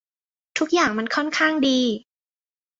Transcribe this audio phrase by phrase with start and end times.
[0.57, 1.79] ทุกอย่างมันค่อนข้างดี